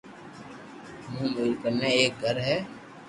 [1.11, 2.57] مون ڪني ايڪ گھر ھي